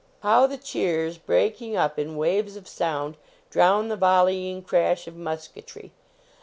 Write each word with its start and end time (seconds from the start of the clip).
How 0.21 0.47
the 0.47 0.57
cheers, 0.57 1.19
breaking 1.19 1.75
up 1.77 1.99
in 1.99 2.17
waves 2.17 2.55
of 2.55 2.67
sound, 2.67 3.17
drown 3.51 3.87
the 3.89 3.95
volleying 3.95 4.63
cra^h 4.63 5.05
of 5.05 5.15
mu 5.15 5.37
ket 5.53 5.75
ry! 5.75 5.91